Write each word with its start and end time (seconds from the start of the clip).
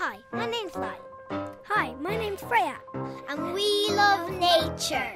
Hi, 0.00 0.18
my 0.32 0.46
name's 0.46 0.76
Lyle. 0.76 1.52
Hi, 1.64 1.92
my 2.00 2.16
name's 2.16 2.40
Freya. 2.42 2.76
And 3.28 3.52
we 3.52 3.88
love 3.90 4.30
nature. 4.30 5.12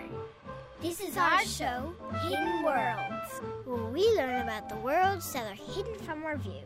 This 0.80 1.00
is 1.00 1.16
our 1.16 1.44
show, 1.44 1.94
Hidden 2.24 2.64
Worlds, 2.64 3.40
where 3.64 3.84
we 3.84 4.02
learn 4.16 4.42
about 4.42 4.68
the 4.68 4.74
worlds 4.76 5.32
that 5.34 5.46
are 5.46 5.54
hidden 5.72 5.94
from 6.00 6.24
our 6.24 6.36
view. 6.36 6.64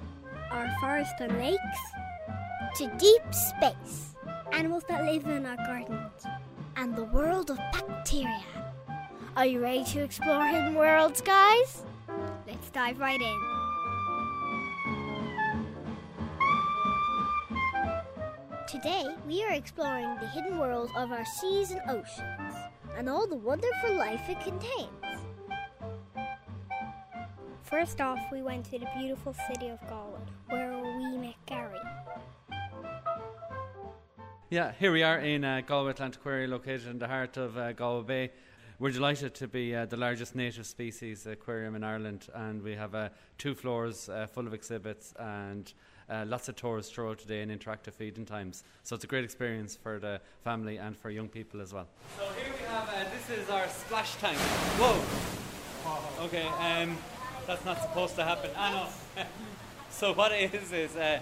Our 0.50 0.71
forests 0.80 1.21
and 1.21 1.37
lakes, 1.38 1.60
To 2.77 2.87
deep 2.96 3.23
space, 3.32 4.14
animals 4.53 4.85
that 4.89 5.05
live 5.05 5.27
in 5.27 5.45
our 5.45 5.57
gardens. 5.57 6.25
and 6.77 6.96
the 6.96 7.05
world 7.05 7.51
of 7.51 7.59
bacteria. 7.73 8.45
Are 9.37 9.46
you 9.46 9.61
ready 9.61 9.85
to 9.85 10.01
explore 10.05 10.46
hidden 10.46 10.75
worlds, 10.75 11.21
guys? 11.21 11.83
Let's 12.46 12.71
dive 12.71 12.98
right 12.98 13.21
in. 13.21 13.55
Today, 18.66 19.05
we 19.29 19.45
are 19.45 19.52
exploring 19.52 20.16
the 20.20 20.27
hidden 20.27 20.59
world 20.59 20.91
of 20.97 21.12
our 21.12 21.24
seas 21.24 21.70
and 21.70 21.80
oceans 21.88 22.52
and 22.97 23.09
all 23.09 23.24
the 23.24 23.37
wonderful 23.37 23.95
life 23.95 24.29
it 24.29 24.41
contains. 24.41 24.91
First 27.62 28.01
off, 28.01 28.19
we 28.33 28.43
went 28.43 28.65
to 28.73 28.80
the 28.80 28.88
beautiful 28.98 29.37
city 29.47 29.69
of 29.69 29.79
Galway, 29.88 30.19
where 30.48 30.77
we 30.77 31.16
met 31.16 31.37
Gary. 31.47 31.79
Yeah, 34.51 34.73
here 34.80 34.91
we 34.91 35.05
are 35.05 35.21
in 35.21 35.45
uh, 35.45 35.60
Galway 35.65 35.93
Atlantaquaria, 35.93 36.48
located 36.48 36.88
in 36.88 36.98
the 36.98 37.07
heart 37.07 37.37
of 37.37 37.57
uh, 37.57 37.73
Galway 37.73 38.05
Bay. 38.05 38.33
We're 38.80 38.91
delighted 38.91 39.33
to 39.37 39.46
be 39.46 39.77
uh, 39.77 39.87
the 39.87 39.96
largest 39.96 40.35
native 40.35 40.66
species 40.66 41.24
aquarium 41.24 41.77
in 41.77 41.85
Ireland, 41.85 42.27
and 42.35 42.60
we 42.60 42.74
have 42.74 42.96
uh, 42.96 43.10
two 43.38 43.55
floors 43.55 44.09
uh, 44.09 44.27
full 44.27 44.48
of 44.48 44.55
exhibits 44.55 45.15
and 45.21 45.73
uh, 46.09 46.24
lots 46.27 46.48
of 46.48 46.56
tours 46.56 46.88
throughout 46.88 47.19
today 47.19 47.42
and 47.42 47.51
interactive 47.51 47.92
feeding 47.92 48.24
times. 48.24 48.65
So 48.83 48.95
it's 48.95 49.05
a 49.05 49.09
great 49.09 49.24
experience 49.24 49.77
for 49.77 49.98
the 49.98 50.20
family 50.45 50.76
and 50.76 50.96
for 50.96 51.10
young 51.10 51.29
people 51.29 51.60
as 51.60 51.73
well. 51.73 51.88
So 52.18 52.24
here 52.32 52.52
we 52.59 52.66
have 52.66 52.88
uh, 52.88 53.04
this 53.10 53.38
is 53.38 53.51
our 53.51 53.68
splash 53.68 54.16
tank. 54.16 54.38
Whoa! 54.79 56.24
Okay, 56.27 56.46
um, 56.46 56.96
that's 57.46 57.65
not 57.65 57.80
supposed 57.80 58.16
to 58.16 58.24
happen. 58.24 58.51
I 58.57 58.73
know. 58.73 58.87
so 59.90 60.12
what 60.12 60.32
it 60.32 60.54
is 60.54 60.73
is 60.73 60.96
uh, 60.96 61.21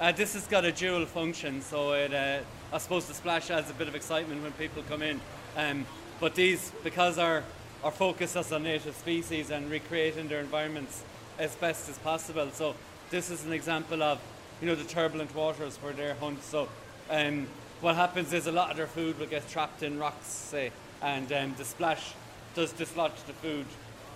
uh, 0.00 0.12
this 0.12 0.34
has 0.34 0.46
got 0.46 0.64
a 0.64 0.72
dual 0.72 1.06
function. 1.06 1.60
So 1.62 1.92
it, 1.92 2.12
uh, 2.12 2.40
I 2.72 2.78
suppose 2.78 3.06
the 3.06 3.14
splash 3.14 3.50
adds 3.50 3.70
a 3.70 3.74
bit 3.74 3.88
of 3.88 3.94
excitement 3.94 4.42
when 4.42 4.52
people 4.52 4.82
come 4.88 5.02
in. 5.02 5.20
Um, 5.56 5.86
but 6.20 6.34
these, 6.34 6.72
because 6.82 7.18
our 7.18 7.42
our 7.84 7.90
focus 7.92 8.34
is 8.36 8.52
on 8.52 8.62
native 8.62 8.96
species 8.96 9.50
and 9.50 9.70
recreating 9.70 10.28
their 10.28 10.40
environments 10.40 11.04
as 11.38 11.54
best 11.56 11.88
as 11.88 11.98
possible. 11.98 12.48
So 12.52 12.74
this 13.10 13.30
is 13.30 13.44
an 13.44 13.52
example 13.52 14.02
of 14.02 14.20
you 14.60 14.66
know 14.66 14.74
the 14.74 14.84
turbulent 14.84 15.34
waters 15.34 15.76
where 15.82 15.92
they 15.92 16.12
hunt. 16.14 16.42
So 16.42 16.68
um, 17.10 17.46
what 17.80 17.96
happens 17.96 18.32
is 18.32 18.46
a 18.46 18.52
lot 18.52 18.70
of 18.70 18.76
their 18.76 18.86
food 18.86 19.18
will 19.18 19.26
get 19.26 19.48
trapped 19.48 19.82
in 19.82 19.98
rocks, 19.98 20.26
say, 20.26 20.72
and 21.02 21.30
um, 21.32 21.54
the 21.58 21.64
splash 21.64 22.12
does 22.54 22.72
dislodge 22.72 23.22
the 23.26 23.32
food. 23.34 23.66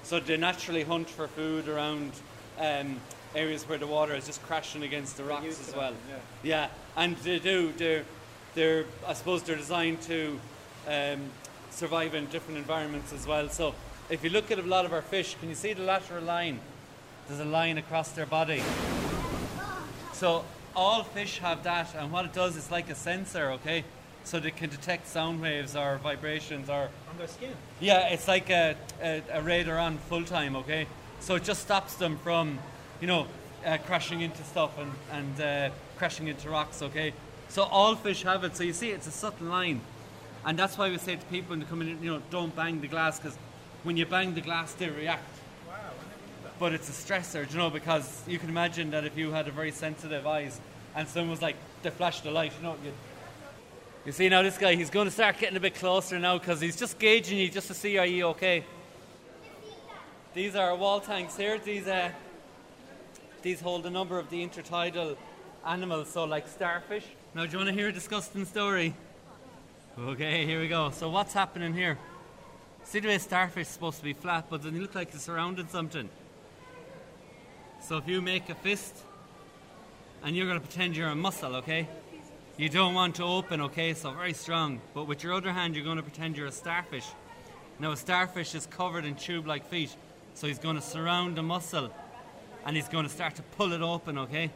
So 0.03 0.19
they 0.19 0.37
naturally 0.37 0.83
hunt 0.83 1.11
for 1.11 1.29
food 1.29 1.69
around 1.69 2.13
um, 2.59 3.01
areas 3.35 3.69
where 3.69 3.79
the 3.79 3.87
water 3.87 4.15
is 4.15 4.27
just 4.27 4.43
crashing 4.45 4.83
against 4.83 5.17
the 5.17 5.25
rocks 5.25 5.69
as 5.69 5.75
well. 5.77 5.93
Yeah, 6.43 6.69
and 6.97 7.17
they 7.19 7.39
do. 7.39 7.73
They're, 7.77 8.05
they're, 8.55 8.87
I 9.07 9.13
suppose 9.13 9.43
they're 9.43 9.57
designed 9.57 10.01
to 10.03 10.41
um, 10.89 11.21
survive 11.71 12.15
in 12.15 12.27
different 12.27 12.59
environments 12.59 13.13
as 13.13 13.27
well. 13.27 13.49
So 13.51 13.75
if 14.09 14.25
you 14.25 14.31
look 14.31 14.51
at 14.51 14.59
a 14.59 14.63
lot 14.63 14.85
of 14.87 14.93
our 14.93 15.03
fish, 15.03 15.37
can 15.39 15.51
you 15.51 15.55
see 15.55 15.75
the 15.75 15.83
lateral 15.83 16.25
line? 16.25 16.61
There's 17.31 17.39
a 17.39 17.45
line 17.45 17.79
across 17.79 18.11
their 18.11 18.27
body. 18.27 18.61
So 20.13 20.45
all 20.75 21.05
fish 21.05 21.39
have 21.39 21.63
that, 21.63 21.95
and 21.95 22.11
what 22.11 22.25
it 22.25 22.33
does 22.33 22.57
is 22.57 22.73
like 22.73 22.91
a 22.91 22.97
sensor, 22.97 23.53
okay? 23.53 23.85
So 24.25 24.41
they 24.41 24.51
can 24.51 24.69
detect 24.69 25.07
sound 25.07 25.41
waves 25.41 25.77
or 25.77 25.99
vibrations 25.99 26.69
or 26.69 26.89
on 27.09 27.19
their 27.19 27.29
skin. 27.29 27.53
yeah, 27.79 28.09
it's 28.09 28.27
like 28.27 28.51
a, 28.51 28.75
a, 29.01 29.23
a 29.33 29.43
radar 29.43 29.79
on 29.79 29.99
full 29.99 30.25
time, 30.25 30.57
okay? 30.57 30.89
So 31.21 31.37
it 31.37 31.45
just 31.45 31.63
stops 31.63 31.95
them 31.95 32.19
from, 32.19 32.59
you 33.01 33.07
know, 33.07 33.29
uh, 33.65 33.79
crashing 33.87 34.23
into 34.23 34.43
stuff 34.43 34.77
and, 34.77 34.91
and 35.13 35.41
uh, 35.41 35.75
crashing 35.99 36.27
into 36.27 36.51
rocks, 36.51 36.83
okay? 36.83 37.13
So 37.49 37.63
all 37.63 37.95
fish 37.95 38.25
have 38.25 38.43
it. 38.43 38.57
So 38.57 38.65
you 38.65 38.73
see, 38.73 38.91
it's 38.91 39.07
a 39.07 39.13
subtle 39.13 39.47
line. 39.47 39.83
And 40.45 40.59
that's 40.59 40.77
why 40.77 40.91
we 40.91 40.99
say 40.99 41.15
to 41.15 41.25
people 41.27 41.51
when 41.51 41.61
they 41.61 41.67
come 41.67 41.81
in, 41.83 42.03
you 42.03 42.15
know, 42.15 42.23
don't 42.31 42.57
bang 42.57 42.81
the 42.81 42.89
glass 42.89 43.21
because 43.21 43.39
when 43.85 43.97
you 43.97 44.05
bang 44.05 44.35
the 44.35 44.41
glass, 44.41 44.73
they 44.73 44.89
react. 44.89 45.23
Wow, 45.69 45.75
I 45.77 45.79
never 45.79 46.27
knew 46.27 46.43
that. 46.43 46.50
But 46.61 46.75
it's 46.75 46.89
a 46.89 46.93
stressor, 46.93 47.51
you 47.51 47.59
know, 47.59 47.71
because 47.71 48.23
you 48.29 48.39
can 48.39 48.51
imagine 48.51 48.91
that 48.91 49.05
if 49.05 49.17
you 49.17 49.33
had 49.33 49.49
a 49.49 49.51
very 49.51 49.73
sensitive 49.73 50.27
eyes 50.27 50.61
and 50.95 51.09
someone 51.09 51.31
was 51.31 51.43
like, 51.43 51.57
they 51.83 51.91
flashed 51.91 52.23
the 52.23 52.31
light, 52.31 52.53
you 52.59 52.63
know, 52.63 52.77
you 52.85 52.93
you 54.05 54.13
see 54.13 54.29
now 54.29 54.43
this 54.43 54.57
guy, 54.57 54.75
he's 54.77 54.89
going 54.89 55.07
to 55.07 55.11
start 55.11 55.39
getting 55.39 55.57
a 55.57 55.61
bit 55.61 55.75
closer 55.75 56.19
now 56.19 56.39
because 56.39 56.61
he's 56.61 56.77
just 56.77 56.99
gauging 56.99 57.39
you 57.39 57.51
just 57.51 57.69
to 57.69 57.75
see 57.75 57.99
are 57.99 58.07
you 58.07 58.27
okay. 58.29 58.65
These 60.33 60.55
are 60.55 60.75
wall 60.77 61.01
tanks 61.01 61.37
here. 61.37 61.59
These 61.59 61.87
uh, 61.87 62.11
these 63.43 63.61
hold 63.61 63.85
a 63.87 63.91
number 63.91 64.19
of 64.19 64.31
the 64.31 64.47
intertidal 64.47 65.17
animals, 65.67 66.09
so 66.09 66.25
like 66.25 66.47
starfish. 66.47 67.05
Now, 67.35 67.47
do 67.47 67.53
you 67.53 67.59
want 67.59 67.69
to 67.69 67.75
hear 67.75 67.89
a 67.89 67.93
disgusting 67.93 68.45
story? 68.45 68.95
Okay, 69.99 70.47
here 70.47 70.61
we 70.61 70.69
go. 70.69 70.91
So 70.91 71.09
what's 71.11 71.33
happening 71.33 71.75
here? 71.75 71.99
See 72.85 73.01
the 73.01 73.09
way 73.09 73.19
starfish 73.19 73.67
is 73.67 73.73
supposed 73.73 73.99
to 73.99 74.05
be 74.05 74.13
flat, 74.15 74.47
but 74.49 74.63
then 74.63 74.75
they 74.75 74.81
look 74.81 74.95
like 74.95 75.11
they're 75.11 75.21
surrounding 75.21 75.69
something. 75.69 76.09
So 77.81 77.97
if 77.97 78.07
you 78.07 78.21
make 78.21 78.49
a 78.51 78.55
fist 78.55 78.95
and 80.23 80.37
you're 80.37 80.47
going 80.47 80.61
to 80.61 80.65
pretend 80.65 80.97
you're 80.97 81.09
a 81.09 81.15
mussel, 81.15 81.57
okay? 81.57 81.89
You 82.57 82.69
don't 82.69 82.95
want 82.95 83.17
to 83.17 83.25
open, 83.25 83.61
okay? 83.63 83.95
So 83.95 84.11
very 84.13 84.35
strong. 84.35 84.81
But 84.93 85.05
with 85.05 85.25
your 85.25 85.33
other 85.33 85.51
hand, 85.51 85.75
you're 85.75 85.85
going 85.85 85.97
to 85.97 86.03
pretend 86.03 86.37
you're 86.37 86.47
a 86.47 86.53
starfish. 86.53 87.07
Now, 87.79 87.93
a 87.93 87.97
starfish 87.97 88.55
is 88.55 88.67
covered 88.67 89.07
in 89.07 89.15
tube 89.15 89.47
like 89.47 89.67
feet, 89.67 89.97
so 90.35 90.47
he's 90.47 90.59
going 90.59 90.77
to 90.77 90.83
surround 90.83 91.37
the 91.37 91.43
mussel 91.43 91.91
and 92.67 92.77
he's 92.77 92.89
going 92.89 93.05
to 93.05 93.11
start 93.11 93.37
to 93.37 93.43
pull 93.43 93.73
it 93.73 93.81
open, 93.81 94.19
okay? 94.19 94.51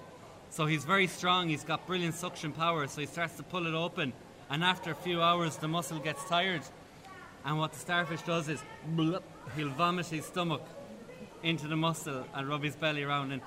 So 0.50 0.66
he's 0.66 0.84
very 0.84 1.06
strong, 1.06 1.48
he's 1.48 1.64
got 1.64 1.86
brilliant 1.86 2.14
suction 2.14 2.52
power, 2.52 2.86
so 2.86 3.00
he 3.00 3.06
starts 3.06 3.36
to 3.38 3.42
pull 3.42 3.66
it 3.66 3.74
open. 3.74 4.12
And 4.50 4.62
after 4.62 4.90
a 4.90 4.94
few 4.94 5.22
hours, 5.22 5.56
the 5.56 5.66
mussel 5.66 5.98
gets 5.98 6.22
tired. 6.28 6.60
And 7.46 7.58
what 7.58 7.72
the 7.72 7.78
starfish 7.78 8.20
does 8.22 8.50
is 8.50 8.62
he'll 9.56 9.70
vomit 9.70 10.06
his 10.06 10.26
stomach 10.26 10.62
into 11.44 11.69
the 11.69 11.77
mussel 11.77 12.25
and 12.34 12.49
rub 12.49 12.62
his 12.65 12.75
belly 12.75 13.03
around. 13.03 13.31
And 13.31 13.43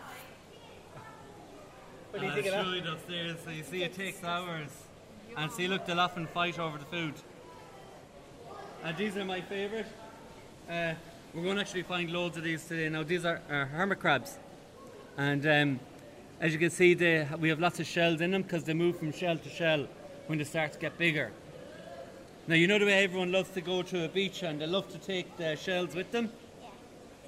What 2.11 2.21
do 2.21 2.27
you 2.27 2.33
think 2.33 2.45
of 2.45 2.53
that? 2.53 2.65
you 2.67 2.73
it 2.73 2.87
upstairs, 2.87 3.37
so 3.43 3.49
you 3.49 3.63
see 3.63 3.83
it 3.83 3.95
takes 3.95 4.23
hours. 4.23 4.69
And 5.35 5.51
see, 5.51 5.67
look, 5.67 5.85
they'll 5.85 5.99
often 5.99 6.27
fight 6.27 6.57
over 6.59 6.77
the 6.77 6.85
food. 6.85 7.15
And 8.83 8.95
these 8.97 9.17
are 9.17 9.25
my 9.25 9.41
favourite. 9.41 9.87
Uh, 10.69 10.93
we're 11.33 11.43
going 11.43 11.55
to 11.55 11.61
actually 11.61 11.83
find 11.83 12.11
loads 12.11 12.37
of 12.37 12.43
these 12.43 12.63
today. 12.65 12.87
Now, 12.89 13.03
these 13.03 13.25
are, 13.25 13.41
are 13.49 13.65
hermit 13.65 13.99
crabs. 13.99 14.37
And 15.17 15.45
um, 15.45 15.79
as 16.39 16.53
you 16.53 16.59
can 16.59 16.69
see, 16.69 16.93
they, 16.93 17.27
we 17.39 17.49
have 17.49 17.59
lots 17.59 17.79
of 17.79 17.87
shells 17.87 18.21
in 18.21 18.31
them 18.31 18.43
because 18.43 18.63
they 18.63 18.73
move 18.73 18.97
from 18.97 19.11
shell 19.11 19.37
to 19.37 19.49
shell 19.49 19.87
when 20.27 20.37
they 20.37 20.43
start 20.43 20.73
to 20.73 20.79
get 20.79 20.97
bigger. 20.97 21.31
Now, 22.47 22.55
you 22.55 22.67
know 22.67 22.79
the 22.79 22.85
way 22.85 23.03
everyone 23.03 23.31
loves 23.31 23.49
to 23.51 23.61
go 23.61 23.81
to 23.81 24.05
a 24.05 24.07
beach 24.07 24.43
and 24.43 24.61
they 24.61 24.67
love 24.67 24.87
to 24.89 24.99
take 24.99 25.35
their 25.37 25.57
shells 25.57 25.95
with 25.95 26.11
them? 26.11 26.31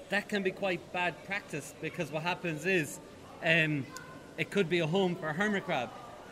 That 0.09 0.27
can 0.27 0.41
be 0.43 0.51
quite 0.51 0.91
bad 0.91 1.23
practice 1.25 1.73
because 1.81 2.11
what 2.11 2.23
happens 2.23 2.65
is 2.65 2.99
um, 3.43 3.85
it 4.37 4.49
could 4.49 4.69
be 4.69 4.79
a 4.79 4.87
home 4.87 5.15
for 5.15 5.29
a 5.29 5.33
hermit 5.33 5.65
crab. 5.65 5.89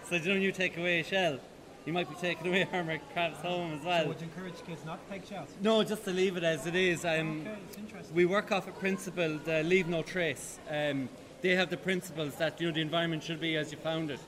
So, 0.10 0.16
you 0.16 0.30
know, 0.34 0.40
you 0.40 0.52
take 0.52 0.78
away 0.78 1.02
a 1.02 1.04
shell, 1.04 1.40
you 1.86 1.94
might 1.94 2.10
be 2.10 2.16
taking 2.16 2.48
away 2.48 2.62
a 2.62 2.66
hermit 2.66 3.02
crab's 3.14 3.38
home 3.40 3.74
as 3.74 3.86
well. 3.86 4.02
So 4.04 4.08
would 4.10 4.22
you 4.22 4.28
encourage 4.36 4.66
kids 4.66 4.84
not 4.86 5.06
to 5.06 5.14
take 5.14 5.28
shells? 5.28 5.50
No, 5.62 5.84
just 5.84 6.04
to 6.06 6.12
leave 6.12 6.38
it 6.38 6.44
as 6.44 6.66
it 6.66 6.76
is. 6.76 7.06
Um, 7.06 7.42
Okay, 7.42 7.56
it's 7.68 7.78
interesting. 7.78 8.16
we 8.16 8.26
work 8.26 8.52
off 8.52 8.68
a 8.68 8.72
principle, 8.72 9.38
the 9.46 9.64
leave 9.64 9.88
no 9.88 10.02
trace. 10.02 10.60
Um, 10.70 11.08
they 11.42 11.56
have 11.56 11.70
the 11.70 11.78
principles 11.78 12.36
that 12.38 12.60
you 12.60 12.68
know 12.68 12.74
the 12.74 12.82
environment 12.82 13.24
should 13.24 13.40
be 13.40 13.58
as 13.58 13.72
you 13.72 13.78
found 13.78 14.10
it. 14.10 14.20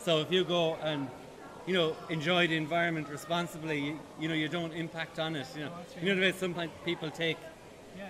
So 0.00 0.20
if 0.20 0.32
you 0.32 0.44
go 0.44 0.76
and 0.76 1.08
you 1.66 1.74
know 1.74 1.94
enjoy 2.08 2.46
the 2.46 2.56
environment 2.56 3.08
responsibly, 3.10 3.80
you, 3.80 4.00
you 4.18 4.28
know 4.28 4.34
you 4.34 4.48
don't 4.48 4.72
impact 4.72 5.18
on 5.18 5.36
it. 5.36 5.46
You 5.54 5.64
know, 5.66 5.72
you 6.00 6.08
know 6.08 6.14
the 6.14 6.20
way 6.22 6.32
some 6.32 6.54
pe- 6.54 6.68
people 6.86 7.10
take 7.10 7.36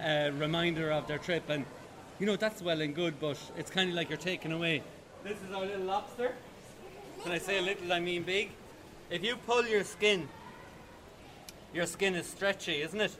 a 0.02 0.30
reminder 0.30 0.90
of 0.90 1.06
their 1.06 1.18
trip, 1.18 1.48
and 1.48 1.64
you 2.18 2.26
know 2.26 2.36
that's 2.36 2.62
well 2.62 2.80
and 2.80 2.94
good, 2.94 3.20
but 3.20 3.38
it's 3.56 3.70
kind 3.70 3.90
of 3.90 3.96
like 3.96 4.08
you're 4.08 4.18
taking 4.18 4.52
away. 4.52 4.82
This 5.24 5.38
is 5.46 5.54
our 5.54 5.64
little 5.64 5.84
lobster. 5.84 6.34
When 7.22 7.34
I 7.34 7.38
say 7.38 7.60
little, 7.60 7.92
I 7.92 8.00
mean 8.00 8.22
big. 8.22 8.50
If 9.10 9.24
you 9.24 9.36
pull 9.36 9.66
your 9.66 9.84
skin, 9.84 10.28
your 11.74 11.86
skin 11.86 12.14
is 12.14 12.26
stretchy, 12.26 12.82
isn't 12.82 13.00
it? 13.00 13.16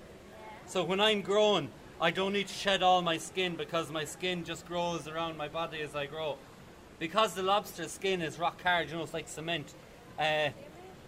So 0.66 0.84
when 0.84 1.00
I'm 1.00 1.22
growing, 1.22 1.70
I 2.00 2.10
don't 2.10 2.32
need 2.32 2.48
to 2.48 2.54
shed 2.54 2.82
all 2.82 3.02
my 3.02 3.18
skin 3.18 3.56
because 3.56 3.90
my 3.90 4.04
skin 4.04 4.44
just 4.44 4.66
grows 4.66 5.08
around 5.08 5.36
my 5.36 5.48
body 5.48 5.80
as 5.80 5.96
I 5.96 6.06
grow. 6.06 6.36
Because 6.98 7.34
the 7.34 7.42
lobster's 7.42 7.90
skin 7.90 8.22
is 8.22 8.38
rock 8.38 8.62
hard, 8.62 8.88
you 8.88 8.96
know, 8.96 9.02
it's 9.02 9.14
like 9.14 9.28
cement. 9.28 9.74
Uh, 10.18 10.50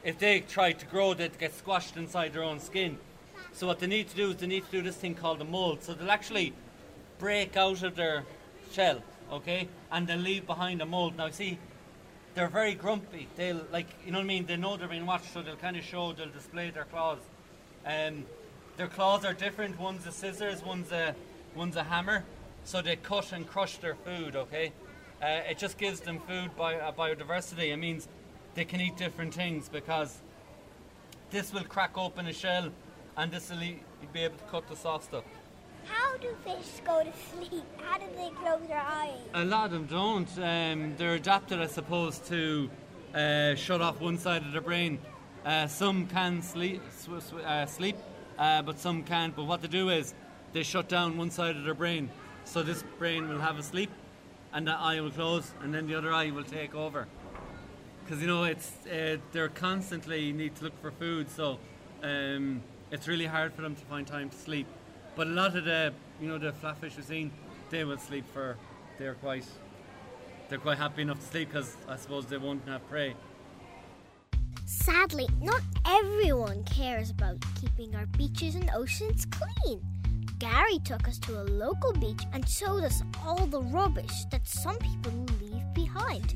if 0.03 0.19
they 0.19 0.41
try 0.41 0.73
to 0.73 0.87
grow, 0.87 1.15
they'd 1.15 1.39
get 1.39 1.55
squashed 1.55 1.97
inside 1.97 2.33
their 2.33 2.43
own 2.43 2.59
skin. 2.59 2.99
So 3.53 3.67
what 3.67 3.79
they 3.79 3.87
need 3.87 4.09
to 4.09 4.17
do 4.17 4.31
is 4.31 4.37
they 4.37 4.47
need 4.47 4.65
to 4.65 4.71
do 4.71 4.83
this 4.83 4.97
thing 4.97 5.15
called 5.15 5.41
a 5.41 5.45
mold. 5.45 5.83
So 5.83 5.95
they'll 5.95 6.11
actually 6.11 6.53
break 7.19 7.57
out 7.57 7.83
of 7.83 7.97
their 7.97 8.25
shell, 8.73 9.03
okay, 9.31 9.69
and 9.93 10.07
they'll 10.07 10.19
leave 10.19 10.47
behind 10.47 10.81
a 10.81 10.87
mold. 10.87 11.17
Now 11.17 11.31
see, 11.31 11.59
they're 12.35 12.49
very 12.49 12.75
grumpy. 12.75 13.29
They'll 13.37 13.67
like 13.73 13.87
you 14.05 14.13
know 14.13 14.19
what 14.19 14.25
I 14.25 14.29
mean. 14.29 14.47
They 14.47 14.57
know 14.57 14.77
they're 14.77 14.89
being 14.89 15.07
watched, 15.07 15.33
so 15.33 15.43
they'll 15.43 15.57
kind 15.57 15.77
of 15.77 15.85
show. 15.85 16.13
They'll 16.13 16.29
display 16.29 16.71
their 16.71 16.85
claws. 16.85 17.19
Um, 17.85 18.25
their 18.77 18.87
claws 18.87 19.25
are 19.25 19.35
different. 19.35 19.79
One's 19.79 20.07
a 20.07 20.13
scissors, 20.13 20.65
one's 20.65 20.93
a 20.93 21.15
one's 21.55 21.77
a 21.77 21.83
hammer. 21.83 22.25
So 22.65 22.83
they 22.83 22.97
cut 22.97 23.33
and 23.33 23.47
crush 23.47 23.79
their 23.79 23.95
food. 23.95 24.37
Okay, 24.37 24.73
uh, 25.23 25.51
it 25.51 25.59
just 25.59 25.77
gives 25.77 26.01
them 26.01 26.21
food 26.21 26.51
by 26.57 26.77
uh, 26.77 26.93
biodiversity. 26.93 27.73
It 27.73 27.77
means 27.77 28.09
they 28.55 28.65
can 28.65 28.81
eat 28.81 28.97
different 28.97 29.35
things 29.35 29.69
because 29.69 30.21
this 31.31 31.53
will 31.53 31.65
crack 31.65 31.97
open 31.97 32.27
a 32.27 32.33
shell, 32.33 32.71
and 33.17 33.31
this 33.31 33.51
will 33.51 33.59
be 33.59 34.21
able 34.21 34.37
to 34.37 34.45
cut 34.45 34.69
the 34.69 34.77
soft 34.77 35.05
stuff. 35.05 35.25
How 35.85 36.17
do 36.19 36.29
fish 36.45 36.81
go 36.85 37.03
to 37.03 37.13
sleep? 37.33 37.65
How 37.79 37.99
do 37.99 38.05
they 38.17 38.31
close 38.31 38.67
their 38.69 38.83
eyes? 38.87 39.19
A 39.35 39.45
lot 39.45 39.67
of 39.67 39.73
them 39.73 39.87
don't. 39.87 40.29
Um, 40.39 40.95
they're 40.97 41.15
adapted, 41.15 41.61
I 41.61 41.67
suppose, 41.67 42.19
to 42.29 42.71
uh, 43.15 43.55
shut 43.55 43.81
off 43.81 44.01
one 44.01 44.19
side 44.19 44.43
of 44.43 44.53
their 44.53 44.61
brain. 44.61 44.99
Uh, 45.45 45.67
some 45.67 46.07
can 46.07 46.43
sleep, 46.43 46.83
uh, 47.45 47.67
sleep 47.67 47.97
uh, 48.39 48.63
but 48.63 48.79
some 48.79 49.03
can't. 49.05 49.37
But 49.37 49.45
what 49.45 49.63
they 49.63 49.69
do 49.69 49.91
is 49.91 50.15
they 50.53 50.63
shut 50.63 50.89
down 50.89 51.17
one 51.17 51.31
side 51.31 51.57
of 51.57 51.65
their 51.65 51.75
brain. 51.75 52.11
So 52.45 52.63
this 52.63 52.83
brain 52.99 53.29
will 53.29 53.39
have 53.39 53.59
a 53.59 53.63
sleep, 53.63 53.91
and 54.53 54.67
that 54.67 54.79
eye 54.81 55.01
will 55.01 55.11
close, 55.11 55.53
and 55.63 55.73
then 55.73 55.87
the 55.87 55.95
other 55.95 56.13
eye 56.13 56.31
will 56.31 56.45
take 56.45 56.75
over. 56.75 57.07
Because 58.05 58.21
you 58.21 58.27
know 58.27 58.45
it's 58.45 58.73
uh, 58.87 59.19
they're 59.33 59.49
constantly 59.49 60.33
need 60.33 60.57
to 60.57 60.65
look 60.65 60.83
for 60.83 60.91
food, 60.91 61.31
so 61.31 61.59
um, 62.03 62.63
it's 62.91 63.07
really 63.09 63.27
hard 63.27 63.53
for 63.53 63.63
them 63.63 63.75
to 63.75 63.85
find 63.87 64.07
time 64.07 64.31
to 64.31 64.37
sleep. 64.37 64.67
But 65.17 65.27
a 65.27 65.31
lot 65.31 65.57
of 65.57 65.65
the 65.65 65.93
you 66.21 66.29
know 66.29 66.39
the 66.39 66.53
flatfish 66.53 66.97
we've 66.97 67.05
seen, 67.05 67.31
they 67.71 67.85
will 67.85 67.99
sleep 67.99 68.25
for 68.33 68.57
they're 68.99 69.15
quite 69.15 69.47
they're 70.49 70.59
quite 70.59 70.79
happy 70.79 71.03
enough 71.03 71.21
to 71.21 71.27
sleep 71.27 71.49
because 71.49 71.77
I 71.89 71.97
suppose 71.97 72.27
they 72.27 72.39
won't 72.39 72.67
have 72.67 72.89
prey. 72.89 73.15
Sadly, 74.67 75.29
not 75.41 75.63
everyone 75.85 76.65
cares 76.65 77.11
about 77.11 77.37
keeping 77.61 77.95
our 77.95 78.07
beaches 78.07 78.55
and 78.55 78.71
oceans 78.75 79.27
clean. 79.27 79.81
Gary 80.39 80.79
took 80.85 81.07
us 81.07 81.19
to 81.19 81.41
a 81.41 81.45
local 81.45 81.93
beach 81.93 82.23
and 82.33 82.49
showed 82.49 82.83
us 82.83 83.03
all 83.25 83.47
the 83.47 83.61
rubbish 83.61 84.25
that 84.31 84.47
some 84.47 84.77
people 84.79 85.13
leave 85.41 85.75
behind. 85.75 86.35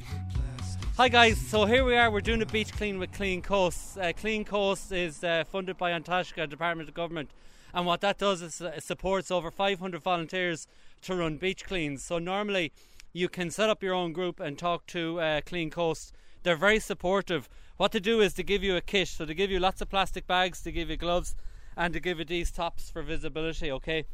Hi 0.96 1.08
guys, 1.08 1.38
so 1.38 1.64
here 1.64 1.85
we 1.85 1.96
are. 1.96 2.08
We're 2.08 2.20
doing 2.20 2.41
a 2.41 2.46
beach 2.46 2.73
clean 2.73 3.00
with 3.00 3.11
Clean 3.11 3.43
Coast. 3.43 3.99
Uh, 3.99 4.12
clean 4.12 4.44
Coast 4.44 4.93
is 4.93 5.25
uh, 5.25 5.43
funded 5.43 5.76
by 5.76 5.91
An 5.91 6.05
Taisce 6.05 6.49
Department 6.49 6.88
of 6.88 6.94
Government, 6.94 7.31
and 7.75 7.85
what 7.85 8.00
that 8.02 8.17
does 8.17 8.43
is 8.43 8.61
uh, 8.61 8.79
supports 8.79 9.32
over 9.32 9.50
500 9.50 10.00
volunteers 10.00 10.69
to 11.02 11.17
run 11.17 11.37
beach 11.37 11.64
cleans. 11.64 12.05
So 12.05 12.20
normally, 12.20 12.70
you 13.12 13.29
can 13.29 13.50
set 13.50 13.69
up 13.69 13.82
your 13.82 13.93
own 13.93 14.12
group 14.12 14.38
and 14.38 14.56
talk 14.56 14.87
to 14.87 15.19
uh, 15.19 15.41
Clean 15.41 15.69
Coast. 15.69 16.12
They're 16.44 16.55
very 16.55 16.79
supportive. 16.79 17.49
What 17.76 17.91
they 17.91 17.99
do 17.99 18.20
is 18.20 18.32
to 18.35 18.44
give 18.44 18.62
you 18.62 18.76
a 18.76 18.81
kit. 18.81 19.08
So 19.08 19.25
they 19.25 19.35
give 19.35 19.50
you 19.50 19.58
lots 19.58 19.81
of 19.81 19.91
plastic 19.91 20.29
bags, 20.29 20.61
they 20.61 20.70
give 20.70 20.91
you 20.91 20.96
gloves, 20.96 21.35
and 21.76 21.93
to 21.93 21.99
give 21.99 22.20
you 22.20 22.25
these 22.25 22.52
tops 22.52 22.88
for 22.88 23.02
visibility. 23.02 23.73
Okay, 23.73 24.05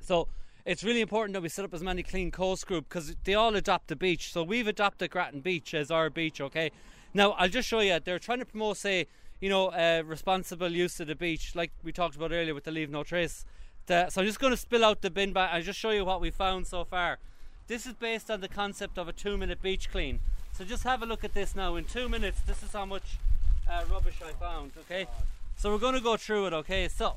so 0.00 0.28
it's 0.66 0.82
really 0.82 1.00
important 1.00 1.32
that 1.34 1.40
we 1.40 1.48
set 1.48 1.64
up 1.64 1.72
as 1.72 1.82
many 1.82 2.02
clean 2.02 2.32
coast 2.32 2.66
group 2.66 2.88
because 2.88 3.14
they 3.24 3.34
all 3.34 3.54
adopt 3.54 3.86
the 3.86 3.96
beach. 3.96 4.32
So 4.32 4.42
we've 4.42 4.66
adopted 4.66 5.10
Grattan 5.12 5.40
Beach 5.40 5.72
as 5.72 5.92
our 5.92 6.10
beach. 6.10 6.40
Okay, 6.40 6.72
now 7.14 7.30
I'll 7.32 7.48
just 7.48 7.68
show 7.68 7.80
you. 7.80 7.98
They're 8.04 8.18
trying 8.18 8.40
to 8.40 8.44
promote, 8.44 8.76
say, 8.76 9.06
you 9.40 9.48
know, 9.48 9.68
uh, 9.68 10.02
responsible 10.04 10.72
use 10.72 10.98
of 10.98 11.06
the 11.06 11.14
beach, 11.14 11.54
like 11.54 11.70
we 11.84 11.92
talked 11.92 12.16
about 12.16 12.32
earlier 12.32 12.52
with 12.52 12.64
the 12.64 12.72
leave 12.72 12.90
no 12.90 13.04
trace. 13.04 13.44
The, 13.86 14.10
so 14.10 14.20
I'm 14.20 14.26
just 14.26 14.40
going 14.40 14.52
to 14.52 14.56
spill 14.56 14.84
out 14.84 15.02
the 15.02 15.10
bin 15.10 15.32
bag 15.32 15.50
and 15.52 15.64
just 15.64 15.78
show 15.78 15.90
you 15.90 16.04
what 16.04 16.20
we 16.20 16.30
found 16.30 16.66
so 16.66 16.84
far. 16.84 17.18
This 17.68 17.86
is 17.86 17.94
based 17.94 18.30
on 18.30 18.40
the 18.40 18.48
concept 18.48 18.98
of 18.98 19.06
a 19.06 19.12
two-minute 19.12 19.62
beach 19.62 19.88
clean. 19.90 20.18
So 20.52 20.64
just 20.64 20.82
have 20.82 21.02
a 21.02 21.06
look 21.06 21.22
at 21.22 21.34
this 21.34 21.54
now. 21.54 21.76
In 21.76 21.84
two 21.84 22.08
minutes, 22.08 22.40
this 22.40 22.62
is 22.64 22.72
how 22.72 22.86
much 22.86 23.18
uh, 23.70 23.84
rubbish 23.90 24.16
I 24.26 24.32
found. 24.32 24.72
Okay, 24.80 25.06
so 25.56 25.70
we're 25.70 25.78
going 25.78 25.94
to 25.94 26.00
go 26.00 26.16
through 26.16 26.46
it. 26.46 26.52
Okay, 26.52 26.88
so 26.88 27.16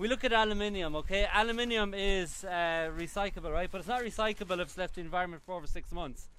we 0.00 0.08
look 0.08 0.24
at 0.24 0.32
aluminium. 0.32 0.96
Okay, 0.96 1.28
aluminium 1.32 1.92
is 1.94 2.42
uh, 2.42 2.90
recyclable, 2.96 3.52
right? 3.52 3.70
But 3.70 3.80
it's 3.80 3.88
not 3.88 4.00
recyclable 4.00 4.54
if 4.54 4.68
it's 4.68 4.78
left 4.78 4.96
in 4.96 5.04
the 5.04 5.06
environment 5.06 5.42
for 5.44 5.54
over 5.54 5.66
six 5.66 5.92
months. 5.92 6.30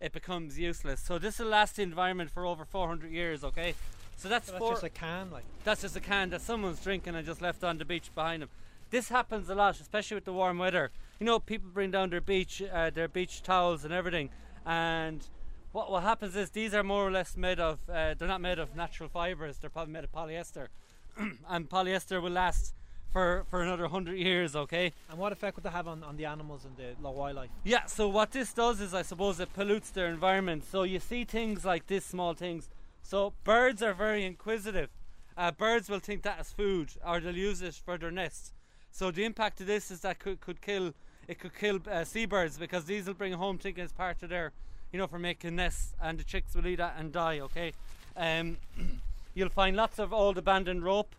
It 0.00 0.12
becomes 0.12 0.58
useless. 0.58 1.00
So 1.00 1.20
this 1.20 1.38
will 1.38 1.46
last 1.46 1.76
the 1.76 1.82
environment 1.82 2.32
for 2.32 2.44
over 2.44 2.64
400 2.64 3.12
years. 3.12 3.44
Okay, 3.44 3.74
so 4.16 4.28
that's, 4.28 4.46
So 4.48 4.52
that's 4.54 4.58
four, 4.58 4.72
just 4.72 4.82
a 4.82 4.88
can, 4.88 5.30
like. 5.30 5.44
that's 5.62 5.82
just 5.82 5.94
a 5.94 6.00
can 6.00 6.30
that 6.30 6.40
someone's 6.40 6.80
drinking 6.82 7.14
and 7.14 7.24
just 7.24 7.40
left 7.40 7.62
on 7.62 7.78
the 7.78 7.84
beach 7.84 8.10
behind 8.16 8.42
them. 8.42 8.48
This 8.90 9.10
happens 9.10 9.48
a 9.48 9.54
lot, 9.54 9.78
especially 9.80 10.16
with 10.16 10.24
the 10.24 10.32
warm 10.32 10.58
weather. 10.58 10.90
You 11.20 11.26
know, 11.26 11.38
people 11.38 11.70
bring 11.72 11.92
down 11.92 12.10
their 12.10 12.20
beach, 12.20 12.60
uh, 12.60 12.90
their 12.90 13.06
beach 13.06 13.44
towels 13.44 13.84
and 13.84 13.94
everything, 13.94 14.30
and 14.66 15.24
what 15.70 15.88
what 15.88 16.02
happens 16.02 16.34
is 16.34 16.50
these 16.50 16.74
are 16.74 16.82
more 16.82 17.06
or 17.06 17.12
less 17.12 17.36
made 17.36 17.60
of. 17.60 17.78
Uh, 17.88 18.14
they're 18.14 18.26
not 18.26 18.40
made 18.40 18.58
of 18.58 18.74
natural 18.74 19.08
fibres. 19.08 19.58
They're 19.58 19.70
probably 19.70 19.92
made 19.92 20.04
of 20.04 20.12
polyester, 20.12 20.66
and 21.48 21.70
polyester 21.70 22.20
will 22.20 22.32
last 22.32 22.74
for 23.14 23.46
for 23.48 23.62
another 23.62 23.86
hundred 23.86 24.18
years. 24.18 24.54
Okay. 24.56 24.92
And 25.08 25.18
what 25.18 25.32
effect 25.32 25.56
would 25.56 25.62
that 25.64 25.72
have 25.72 25.86
on, 25.86 26.02
on 26.02 26.16
the 26.16 26.26
animals 26.26 26.66
and 26.66 26.76
the 26.76 27.10
wildlife? 27.10 27.48
Yeah, 27.62 27.86
so 27.86 28.08
what 28.08 28.32
this 28.32 28.52
does 28.52 28.80
is, 28.80 28.92
I 28.92 29.02
suppose, 29.02 29.38
it 29.38 29.54
pollutes 29.54 29.90
their 29.90 30.08
environment. 30.08 30.64
So 30.64 30.82
you 30.82 30.98
see 30.98 31.24
things 31.24 31.64
like 31.64 31.86
this, 31.86 32.04
small 32.04 32.34
things. 32.34 32.68
So 33.02 33.32
birds 33.44 33.82
are 33.82 33.94
very 33.94 34.24
inquisitive. 34.24 34.90
Uh, 35.36 35.52
birds 35.52 35.88
will 35.88 36.00
think 36.00 36.22
that 36.22 36.40
as 36.40 36.50
food, 36.52 36.90
or 37.06 37.20
they'll 37.20 37.36
use 37.36 37.62
it 37.62 37.74
for 37.74 37.96
their 37.96 38.10
nests. 38.10 38.52
So 38.90 39.10
the 39.12 39.24
impact 39.24 39.60
of 39.60 39.68
this 39.68 39.90
is 39.92 40.00
that 40.00 40.18
could 40.18 40.40
could 40.40 40.60
kill 40.60 40.92
it 41.28 41.38
could 41.38 41.56
kill 41.56 41.78
uh, 41.90 42.04
seabirds 42.04 42.58
because 42.58 42.84
these 42.84 43.06
will 43.06 43.14
bring 43.14 43.32
home 43.34 43.58
thinking 43.58 43.84
it's 43.84 43.92
part 43.92 44.22
of 44.24 44.28
their, 44.28 44.52
you 44.92 44.98
know, 44.98 45.06
for 45.06 45.20
making 45.20 45.54
nests, 45.54 45.94
and 46.02 46.18
the 46.18 46.24
chicks 46.24 46.54
will 46.54 46.66
eat 46.66 46.76
that 46.76 46.96
and 46.98 47.12
die. 47.12 47.38
Okay, 47.38 47.72
um, 48.16 48.56
you'll 49.34 49.56
find 49.62 49.76
lots 49.76 50.00
of 50.00 50.12
old 50.12 50.36
abandoned 50.36 50.82
rope. 50.82 51.14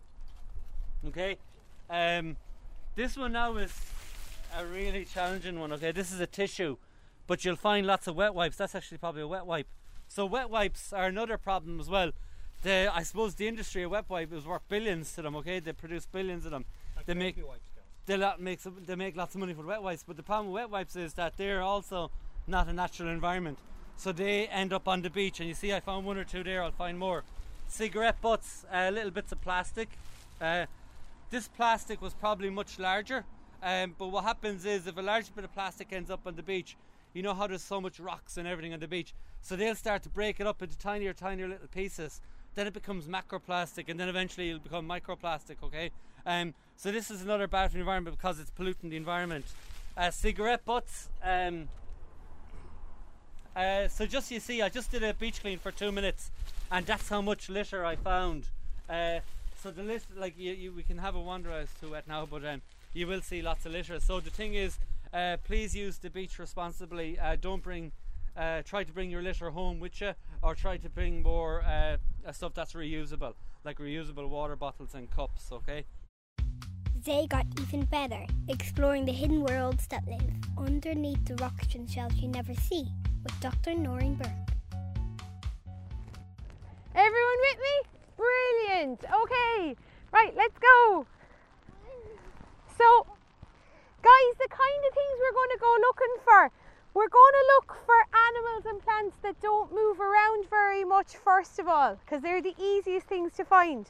Okay, 1.08 1.36
um, 1.90 2.36
this 2.94 3.16
one 3.16 3.32
now 3.32 3.56
is 3.56 3.72
a 4.56 4.64
really 4.64 5.04
challenging 5.04 5.58
one. 5.60 5.72
Okay, 5.72 5.92
this 5.92 6.12
is 6.12 6.20
a 6.20 6.26
tissue, 6.26 6.76
but 7.26 7.44
you'll 7.44 7.56
find 7.56 7.86
lots 7.86 8.06
of 8.06 8.16
wet 8.16 8.34
wipes. 8.34 8.56
That's 8.56 8.74
actually 8.74 8.98
probably 8.98 9.22
a 9.22 9.28
wet 9.28 9.46
wipe. 9.46 9.68
So 10.08 10.24
wet 10.24 10.50
wipes 10.50 10.92
are 10.92 11.06
another 11.06 11.36
problem 11.36 11.80
as 11.80 11.90
well. 11.90 12.12
The 12.62 12.90
I 12.92 13.02
suppose 13.02 13.34
the 13.34 13.48
industry 13.48 13.82
of 13.82 13.90
wet 13.90 14.08
wipes 14.08 14.32
is 14.32 14.46
worth 14.46 14.68
billions 14.68 15.12
to 15.14 15.22
them. 15.22 15.36
Okay, 15.36 15.60
they 15.60 15.72
produce 15.72 16.06
billions 16.06 16.44
of 16.44 16.52
them. 16.52 16.64
Like 16.96 17.06
They 17.06 17.14
make-. 17.14 17.36
They 18.06 18.16
lot 18.16 18.40
make 18.40 18.60
they 18.62 18.94
make 18.94 19.16
lots 19.16 19.34
of 19.34 19.40
money 19.40 19.52
for 19.52 19.62
the 19.62 19.68
wet 19.68 19.82
wipes, 19.82 20.04
but 20.06 20.16
the 20.16 20.22
problem 20.22 20.52
with 20.52 20.62
wet 20.62 20.70
wipes 20.70 20.94
is 20.94 21.14
that 21.14 21.36
they're 21.36 21.60
also 21.60 22.12
not 22.46 22.68
a 22.68 22.72
natural 22.72 23.08
environment. 23.08 23.58
So 23.96 24.12
they 24.12 24.46
end 24.46 24.72
up 24.72 24.86
on 24.86 25.02
the 25.02 25.10
beach, 25.10 25.40
and 25.40 25.48
you 25.48 25.54
see, 25.54 25.74
I 25.74 25.80
found 25.80 26.06
one 26.06 26.16
or 26.16 26.22
two 26.22 26.44
there. 26.44 26.62
I'll 26.62 26.70
find 26.70 26.98
more. 26.98 27.24
Cigarette 27.66 28.20
butts, 28.20 28.64
uh, 28.72 28.90
little 28.92 29.10
bits 29.10 29.32
of 29.32 29.40
plastic. 29.40 29.88
Uh, 30.40 30.66
this 31.30 31.48
plastic 31.48 32.00
was 32.00 32.14
probably 32.14 32.50
much 32.50 32.78
larger, 32.78 33.24
um, 33.62 33.94
but 33.98 34.08
what 34.08 34.24
happens 34.24 34.64
is 34.64 34.86
if 34.86 34.96
a 34.96 35.02
large 35.02 35.34
bit 35.34 35.44
of 35.44 35.52
plastic 35.52 35.92
ends 35.92 36.10
up 36.10 36.20
on 36.26 36.36
the 36.36 36.42
beach, 36.42 36.76
you 37.14 37.22
know 37.22 37.34
how 37.34 37.46
there's 37.46 37.62
so 37.62 37.80
much 37.80 37.98
rocks 37.98 38.36
and 38.36 38.46
everything 38.46 38.72
on 38.72 38.80
the 38.80 38.88
beach, 38.88 39.14
so 39.40 39.56
they'll 39.56 39.74
start 39.74 40.02
to 40.02 40.08
break 40.08 40.38
it 40.40 40.46
up 40.46 40.62
into 40.62 40.76
tinier, 40.78 41.12
tinier 41.12 41.48
little 41.48 41.68
pieces. 41.68 42.20
Then 42.54 42.66
it 42.66 42.72
becomes 42.72 43.06
macroplastic, 43.06 43.88
and 43.88 43.98
then 43.98 44.08
eventually 44.08 44.48
it'll 44.48 44.60
become 44.60 44.88
microplastic. 44.88 45.56
Okay, 45.62 45.90
um, 46.24 46.54
so 46.76 46.92
this 46.92 47.10
is 47.10 47.22
another 47.22 47.46
bad 47.46 47.70
for 47.70 47.74
the 47.74 47.80
environment 47.80 48.16
because 48.16 48.38
it's 48.38 48.50
polluting 48.50 48.90
the 48.90 48.96
environment. 48.96 49.46
Uh, 49.96 50.10
cigarette 50.10 50.64
butts. 50.64 51.08
Um, 51.22 51.68
uh, 53.54 53.88
so 53.88 54.04
just 54.04 54.30
you 54.30 54.38
see, 54.38 54.60
I 54.60 54.68
just 54.68 54.90
did 54.90 55.02
a 55.02 55.14
beach 55.14 55.40
clean 55.40 55.58
for 55.58 55.70
two 55.70 55.90
minutes, 55.90 56.30
and 56.70 56.84
that's 56.84 57.08
how 57.08 57.22
much 57.22 57.48
litter 57.48 57.84
I 57.84 57.96
found. 57.96 58.44
Uh, 58.88 59.20
so 59.62 59.70
the 59.70 59.82
list, 59.82 60.06
like 60.16 60.34
you, 60.38 60.52
you, 60.52 60.72
we 60.72 60.82
can 60.82 60.98
have 60.98 61.14
a 61.14 61.20
wander 61.20 61.50
as 61.50 61.68
to 61.80 61.94
it 61.94 62.04
now, 62.06 62.26
but 62.26 62.44
um, 62.44 62.62
you 62.92 63.06
will 63.06 63.22
see 63.22 63.42
lots 63.42 63.66
of 63.66 63.72
litter. 63.72 64.00
So 64.00 64.20
the 64.20 64.30
thing 64.30 64.54
is, 64.54 64.78
uh, 65.12 65.36
please 65.44 65.74
use 65.74 65.98
the 65.98 66.10
beach 66.10 66.38
responsibly. 66.38 67.18
Uh, 67.18 67.36
don't 67.40 67.62
bring, 67.62 67.92
uh, 68.36 68.62
try 68.62 68.84
to 68.84 68.92
bring 68.92 69.10
your 69.10 69.22
litter 69.22 69.50
home 69.50 69.80
with 69.80 70.00
you, 70.00 70.12
or 70.42 70.54
try 70.54 70.76
to 70.76 70.88
bring 70.88 71.22
more 71.22 71.62
uh, 71.62 71.96
uh, 72.26 72.32
stuff 72.32 72.54
that's 72.54 72.72
reusable, 72.74 73.34
like 73.64 73.78
reusable 73.78 74.28
water 74.28 74.56
bottles 74.56 74.94
and 74.94 75.10
cups. 75.10 75.50
Okay. 75.52 75.84
They 77.04 77.26
got 77.28 77.46
even 77.60 77.84
better, 77.84 78.26
exploring 78.48 79.04
the 79.04 79.12
hidden 79.12 79.42
worlds 79.42 79.86
that 79.88 80.06
live 80.08 80.22
underneath 80.58 81.24
the 81.24 81.36
rocks 81.36 81.74
and 81.74 81.88
shells 81.88 82.14
you 82.16 82.28
never 82.28 82.54
see, 82.54 82.86
with 83.22 83.38
Dr. 83.40 83.74
Noreen 83.74 84.14
Burke. 84.14 84.30
Everyone 86.94 87.38
with 87.42 87.58
me? 87.58 87.95
Brilliant. 88.16 89.00
Okay. 89.04 89.76
Right, 90.12 90.34
let's 90.36 90.58
go. 90.58 91.06
So, 92.78 93.06
guys, 94.02 94.34
the 94.38 94.48
kind 94.48 94.82
of 94.86 94.92
things 94.94 95.16
we're 95.20 95.32
going 95.32 95.50
to 95.52 95.60
go 95.60 95.76
looking 95.80 96.16
for. 96.24 96.50
We're 96.94 97.08
going 97.08 97.32
to 97.32 97.46
look 97.56 97.76
for 97.84 97.98
animals 98.28 98.64
and 98.64 98.82
plants 98.82 99.16
that 99.22 99.40
don't 99.42 99.70
move 99.70 100.00
around 100.00 100.48
very 100.48 100.84
much, 100.84 101.16
first 101.16 101.58
of 101.58 101.68
all, 101.68 101.98
because 102.00 102.22
they're 102.22 102.40
the 102.40 102.54
easiest 102.58 103.06
things 103.06 103.32
to 103.34 103.44
find. 103.44 103.86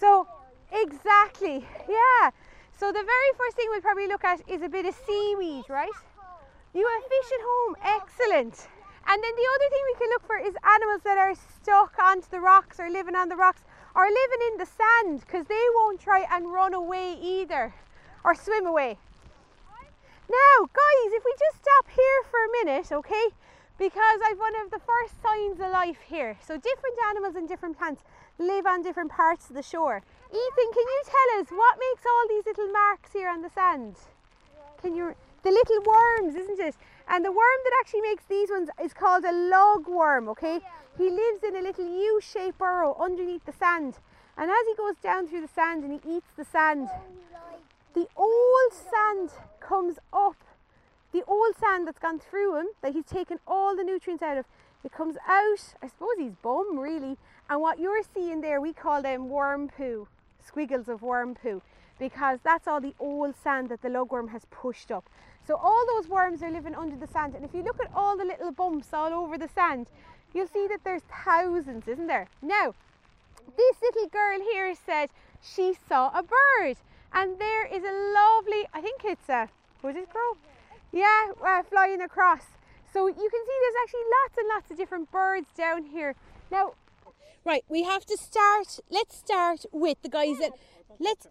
So, 0.00 0.26
exactly, 0.72 1.64
yeah. 1.88 2.30
So, 2.78 2.88
the 2.88 3.04
very 3.04 3.30
first 3.38 3.56
thing 3.56 3.66
we'll 3.70 3.80
probably 3.80 4.08
look 4.08 4.24
at 4.24 4.42
is 4.48 4.62
a 4.62 4.68
bit 4.68 4.86
of 4.86 4.96
seaweed, 5.06 5.64
right? 5.68 5.98
You 6.74 6.86
have 6.86 7.02
fish 7.04 7.32
at 7.32 7.44
home, 7.44 7.76
excellent. 7.84 8.68
And 9.08 9.22
then 9.22 9.34
the 9.36 9.48
other 9.54 9.68
thing 9.70 9.82
we 9.86 9.98
can 9.98 10.10
look 10.10 10.26
for 10.26 10.36
is 10.36 10.54
animals 10.64 11.02
that 11.04 11.16
are 11.16 11.34
stuck 11.34 11.94
onto 12.02 12.28
the 12.28 12.40
rocks 12.40 12.80
or 12.80 12.90
living 12.90 13.14
on 13.14 13.28
the 13.28 13.36
rocks 13.36 13.62
or 13.94 14.04
living 14.04 14.42
in 14.52 14.58
the 14.58 14.66
sand 14.66 15.20
because 15.20 15.46
they 15.46 15.66
won't 15.74 16.00
try 16.00 16.26
and 16.30 16.52
run 16.52 16.74
away 16.74 17.16
either 17.20 17.72
or 18.24 18.34
swim 18.34 18.66
away. 18.66 18.98
Now, 20.28 20.66
guys, 20.66 21.12
if 21.14 21.24
we 21.24 21.32
just 21.38 21.62
stop 21.62 21.86
here 21.88 22.20
for 22.30 22.40
a 22.42 22.64
minute, 22.64 22.90
okay? 22.90 23.26
Because 23.78 24.18
I've 24.26 24.38
one 24.38 24.56
of 24.64 24.72
the 24.72 24.80
first 24.80 25.22
signs 25.22 25.60
of 25.60 25.70
life 25.70 26.00
here. 26.08 26.36
So 26.42 26.56
different 26.56 26.98
animals 27.08 27.36
and 27.36 27.48
different 27.48 27.78
plants 27.78 28.02
live 28.38 28.66
on 28.66 28.82
different 28.82 29.12
parts 29.12 29.48
of 29.48 29.54
the 29.54 29.62
shore. 29.62 30.02
Ethan, 30.30 30.72
can 30.72 30.82
you 30.82 31.02
tell 31.04 31.40
us 31.40 31.46
what 31.50 31.78
makes 31.78 32.04
all 32.04 32.26
these 32.28 32.46
little 32.46 32.72
marks 32.72 33.12
here 33.12 33.28
on 33.28 33.42
the 33.42 33.50
sand? 33.50 33.94
Can 34.82 34.96
you 34.96 35.14
the 35.42 35.50
little 35.50 35.82
worms, 35.82 36.34
isn't 36.34 36.60
it? 36.60 36.76
And 37.08 37.24
the 37.24 37.30
worm 37.30 37.60
that 37.64 37.72
actually 37.80 38.02
makes 38.02 38.24
these 38.28 38.50
ones 38.50 38.68
is 38.82 38.92
called 38.92 39.24
a 39.24 39.32
lugworm, 39.32 40.28
okay? 40.30 40.60
Oh, 40.62 40.68
he 40.98 41.10
lives 41.10 41.42
in 41.46 41.56
a 41.56 41.60
little 41.60 41.86
U-shaped 41.86 42.58
burrow 42.58 42.96
underneath 42.98 43.44
the 43.44 43.52
sand. 43.52 43.98
And 44.36 44.50
as 44.50 44.66
he 44.66 44.74
goes 44.74 44.96
down 45.02 45.28
through 45.28 45.42
the 45.42 45.48
sand 45.48 45.84
and 45.84 46.00
he 46.00 46.16
eats 46.16 46.28
the 46.36 46.44
sand, 46.44 46.88
oh, 46.90 47.00
the 47.94 48.08
old 48.16 48.72
sand 48.72 49.30
comes 49.60 49.98
up. 50.12 50.36
The 51.12 51.22
old 51.26 51.56
sand 51.58 51.86
that's 51.86 51.98
gone 51.98 52.18
through 52.18 52.58
him, 52.58 52.66
that 52.82 52.92
he's 52.92 53.06
taken 53.06 53.38
all 53.46 53.74
the 53.74 53.84
nutrients 53.84 54.22
out 54.22 54.36
of, 54.36 54.44
it 54.84 54.92
comes 54.92 55.16
out, 55.26 55.74
I 55.82 55.88
suppose 55.88 56.16
he's 56.18 56.34
bum 56.42 56.78
really. 56.78 57.16
And 57.48 57.60
what 57.60 57.78
you're 57.78 58.02
seeing 58.14 58.40
there, 58.40 58.60
we 58.60 58.72
call 58.72 59.00
them 59.00 59.30
worm 59.30 59.68
poo, 59.68 60.08
squiggles 60.44 60.88
of 60.88 61.02
worm 61.02 61.34
poo, 61.34 61.62
because 61.98 62.38
that's 62.42 62.66
all 62.68 62.80
the 62.80 62.94
old 62.98 63.34
sand 63.42 63.68
that 63.68 63.82
the 63.82 63.88
lugworm 63.88 64.30
has 64.30 64.44
pushed 64.50 64.90
up. 64.90 65.08
So 65.46 65.56
all 65.56 65.86
those 65.86 66.08
worms 66.08 66.42
are 66.42 66.50
living 66.50 66.74
under 66.74 66.96
the 66.96 67.06
sand. 67.06 67.34
And 67.34 67.44
if 67.44 67.54
you 67.54 67.62
look 67.62 67.80
at 67.80 67.90
all 67.94 68.16
the 68.16 68.24
little 68.24 68.52
bumps 68.52 68.92
all 68.92 69.12
over 69.12 69.38
the 69.38 69.48
sand, 69.48 69.86
you'll 70.34 70.48
see 70.48 70.66
that 70.68 70.82
there's 70.84 71.02
thousands, 71.24 71.86
isn't 71.86 72.08
there? 72.08 72.26
Now, 72.42 72.74
this 73.56 73.76
little 73.80 74.08
girl 74.08 74.40
here 74.52 74.74
said 74.74 75.10
she 75.42 75.74
saw 75.88 76.08
a 76.08 76.22
bird. 76.22 76.76
And 77.12 77.38
there 77.38 77.64
is 77.66 77.82
a 77.84 78.12
lovely, 78.14 78.66
I 78.74 78.80
think 78.80 79.02
it's 79.04 79.28
a, 79.28 79.48
was 79.82 79.96
it 79.96 80.10
crow? 80.10 80.36
Yeah, 80.92 81.32
uh, 81.44 81.62
flying 81.62 82.02
across. 82.02 82.42
So 82.92 83.06
you 83.06 83.14
can 83.14 83.44
see 83.46 83.58
there's 83.62 83.82
actually 83.82 84.00
lots 84.22 84.38
and 84.38 84.48
lots 84.48 84.70
of 84.70 84.76
different 84.76 85.12
birds 85.12 85.46
down 85.56 85.84
here. 85.84 86.14
Now, 86.50 86.72
right, 87.44 87.64
we 87.68 87.84
have 87.84 88.04
to 88.06 88.16
start, 88.16 88.80
let's 88.90 89.16
start 89.16 89.64
with 89.72 90.02
the 90.02 90.08
guys 90.08 90.38
that, 90.38 90.52
let's, 90.98 91.26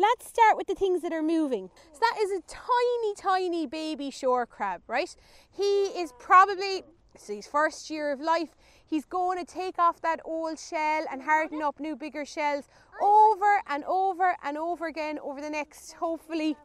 let's 0.00 0.26
start 0.26 0.56
with 0.56 0.66
the 0.66 0.74
things 0.74 1.02
that 1.02 1.12
are 1.12 1.22
moving. 1.22 1.68
So 1.92 1.98
that 2.00 2.16
is 2.20 2.30
a 2.30 2.40
tiny, 2.48 3.14
tiny 3.16 3.66
baby 3.66 4.10
shore 4.10 4.46
crab, 4.46 4.80
right? 4.86 5.14
He 5.50 5.88
is 5.88 6.12
probably, 6.18 6.84
it's 7.14 7.26
his 7.26 7.46
first 7.46 7.90
year 7.90 8.10
of 8.10 8.20
life. 8.20 8.56
He's 8.86 9.04
going 9.04 9.38
to 9.38 9.44
take 9.44 9.78
off 9.78 10.00
that 10.00 10.20
old 10.24 10.58
shell 10.58 11.04
and 11.12 11.22
harden 11.22 11.62
up 11.62 11.78
new 11.78 11.96
bigger 11.96 12.24
shells 12.24 12.66
over 13.02 13.60
and 13.68 13.84
over 13.84 14.36
and 14.42 14.56
over 14.56 14.86
again 14.86 15.18
over 15.22 15.40
the 15.40 15.50
next 15.50 15.92
hopefully 15.92 16.56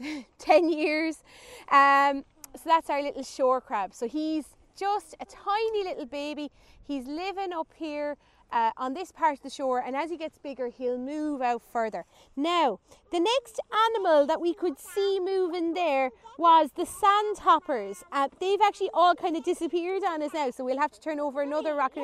10 0.38 0.72
years. 0.72 1.22
Um, 1.70 2.24
so 2.54 2.62
that's 2.66 2.88
our 2.88 3.02
little 3.02 3.24
shore 3.24 3.60
crab. 3.60 3.92
So 3.94 4.06
he's 4.06 4.44
just 4.78 5.14
a 5.20 5.24
tiny 5.24 5.84
little 5.84 6.06
baby. 6.06 6.50
He's 6.86 7.06
living 7.06 7.52
up 7.52 7.68
here 7.74 8.16
uh, 8.54 8.70
on 8.76 8.94
this 8.94 9.10
part 9.10 9.34
of 9.34 9.42
the 9.42 9.50
shore, 9.50 9.82
and 9.84 9.96
as 9.96 10.08
he 10.10 10.16
gets 10.16 10.38
bigger, 10.38 10.68
he'll 10.68 10.96
move 10.96 11.42
out 11.42 11.60
further. 11.72 12.04
Now, 12.36 12.78
the 13.10 13.18
next 13.18 13.60
animal 13.88 14.26
that 14.26 14.40
we 14.40 14.54
could 14.54 14.78
see 14.78 15.18
moving 15.20 15.74
there 15.74 16.10
was 16.38 16.70
the 16.76 16.86
sandhoppers. 16.86 18.04
Uh, 18.12 18.28
they've 18.40 18.60
actually 18.62 18.90
all 18.94 19.14
kind 19.16 19.36
of 19.36 19.44
disappeared 19.44 20.04
on 20.04 20.22
us 20.22 20.32
now, 20.32 20.50
so 20.50 20.64
we'll 20.64 20.78
have 20.78 20.92
to 20.92 21.00
turn 21.00 21.18
over 21.18 21.42
another 21.42 21.74
rock. 21.74 21.94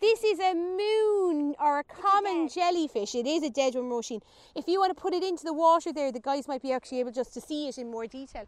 This 0.00 0.22
is 0.22 0.38
a 0.38 0.54
moon 0.54 1.56
or 1.60 1.80
a 1.80 1.84
common 1.84 2.48
jellyfish. 2.48 3.14
It 3.16 3.26
is 3.26 3.42
a 3.42 3.50
dead 3.50 3.74
one, 3.74 3.84
Roisin. 3.84 4.22
If 4.54 4.68
you 4.68 4.78
want 4.78 4.96
to 4.96 5.00
put 5.00 5.14
it 5.14 5.24
into 5.24 5.44
the 5.44 5.52
water 5.52 5.92
there, 5.92 6.12
the 6.12 6.20
guys 6.20 6.46
might 6.46 6.62
be 6.62 6.72
actually 6.72 7.00
able 7.00 7.12
just 7.12 7.34
to 7.34 7.40
see 7.40 7.68
it 7.68 7.76
in 7.76 7.90
more 7.90 8.06
detail. 8.06 8.46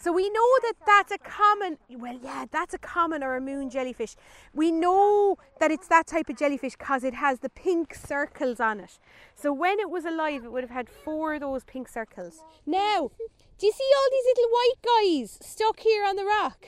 So 0.00 0.12
we 0.12 0.30
know 0.30 0.48
that 0.62 0.74
that's 0.86 1.12
a 1.12 1.18
common, 1.18 1.76
well, 1.90 2.18
yeah, 2.22 2.46
that's 2.50 2.72
a 2.72 2.78
common 2.78 3.22
or 3.22 3.36
a 3.36 3.40
moon 3.40 3.68
jellyfish. 3.68 4.16
We 4.54 4.72
know 4.72 5.36
that 5.60 5.70
it's 5.70 5.88
that 5.88 6.06
type 6.06 6.30
of 6.30 6.38
jellyfish 6.38 6.74
because 6.76 7.04
it 7.04 7.12
has 7.12 7.40
the 7.40 7.50
pink 7.50 7.94
circles 7.94 8.60
on 8.60 8.80
it. 8.80 8.98
So 9.34 9.52
when 9.52 9.78
it 9.78 9.90
was 9.90 10.06
alive, 10.06 10.42
it 10.42 10.52
would 10.52 10.64
have 10.64 10.70
had 10.70 10.88
four 10.88 11.34
of 11.34 11.40
those 11.40 11.64
pink 11.64 11.86
circles. 11.86 12.42
Now, 12.64 13.10
do 13.58 13.66
you 13.66 13.72
see 13.72 13.90
all 13.94 14.08
these 14.10 14.24
little 14.24 14.50
white 14.50 15.20
guys 15.20 15.38
stuck 15.42 15.80
here 15.80 16.06
on 16.06 16.16
the 16.16 16.24
rock? 16.24 16.64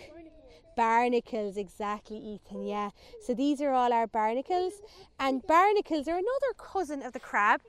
Barnacles, 0.77 1.57
exactly, 1.57 2.19
Ethan, 2.19 2.67
yeah. 2.67 2.91
So 3.25 3.33
these 3.33 3.63
are 3.63 3.73
all 3.73 3.95
our 3.95 4.07
barnacles. 4.07 4.75
And 5.19 5.47
barnacles 5.47 6.07
are 6.07 6.19
another 6.19 6.53
cousin 6.59 7.03
of 7.03 7.15
the 7.15 7.21
crab. 7.21 7.63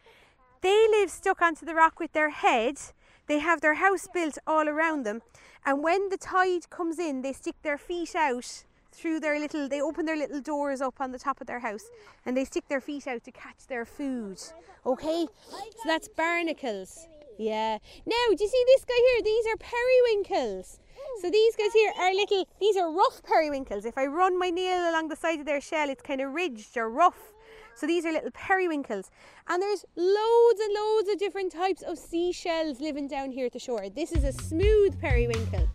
They 0.59 0.87
live 0.89 1.09
stuck 1.09 1.41
onto 1.41 1.65
the 1.65 1.73
rock 1.73 2.01
with 2.01 2.11
their 2.11 2.31
head. 2.31 2.77
They 3.27 3.39
have 3.39 3.61
their 3.61 3.75
house 3.75 4.07
built 4.13 4.37
all 4.45 4.67
around 4.67 5.05
them 5.05 5.21
and 5.65 5.83
when 5.83 6.09
the 6.09 6.17
tide 6.17 6.69
comes 6.69 6.99
in, 6.99 7.21
they 7.21 7.33
stick 7.33 7.55
their 7.63 7.77
feet 7.77 8.15
out 8.15 8.65
through 8.91 9.19
their 9.21 9.39
little, 9.39 9.67
they 9.67 9.81
open 9.81 10.05
their 10.05 10.17
little 10.17 10.41
doors 10.41 10.81
up 10.81 10.95
on 10.99 11.11
the 11.11 11.19
top 11.19 11.39
of 11.41 11.47
their 11.47 11.59
house 11.59 11.85
and 12.25 12.35
they 12.35 12.45
stick 12.45 12.67
their 12.67 12.81
feet 12.81 13.07
out 13.07 13.23
to 13.23 13.31
catch 13.31 13.67
their 13.67 13.85
food. 13.85 14.41
Okay? 14.85 15.25
So 15.49 15.81
that's 15.85 16.09
barnacles. 16.09 17.07
Yeah. 17.39 17.79
Now, 18.05 18.35
do 18.35 18.43
you 18.43 18.49
see 18.49 18.63
this 18.67 18.85
guy 18.85 18.93
here? 18.93 19.23
These 19.23 19.45
are 19.47 19.57
periwinkles. 19.57 20.79
So 21.21 21.29
these 21.29 21.55
guys 21.55 21.73
here 21.73 21.93
are 21.99 22.13
little, 22.13 22.47
these 22.59 22.75
are 22.75 22.91
rough 22.91 23.23
periwinkles. 23.23 23.85
If 23.85 23.97
I 23.97 24.05
run 24.05 24.37
my 24.37 24.49
nail 24.49 24.89
along 24.91 25.07
the 25.07 25.15
side 25.15 25.39
of 25.39 25.45
their 25.45 25.61
shell, 25.61 25.89
it's 25.89 26.01
kind 26.01 26.21
of 26.21 26.33
ridged 26.33 26.77
or 26.77 26.89
rough. 26.89 27.32
So 27.75 27.87
these 27.87 28.05
are 28.05 28.11
little 28.11 28.31
periwinkles. 28.31 29.09
And 29.47 29.61
there's 29.61 29.83
loads 29.95 30.59
and 30.59 30.73
loads 30.73 31.09
of 31.09 31.17
different 31.17 31.51
types 31.51 31.81
of 31.81 31.97
seashells 31.97 32.79
living 32.79 33.07
down 33.07 33.31
here 33.31 33.47
at 33.47 33.53
the 33.53 33.59
shore. 33.59 33.89
This 33.89 34.11
is 34.11 34.23
a 34.23 34.31
smooth 34.31 34.99
periwinkle. 34.99 35.67